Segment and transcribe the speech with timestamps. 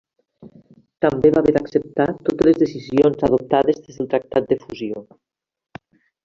[1.05, 5.05] També va haver d'acceptar totes les decisions adoptades des del Tractat de fusió.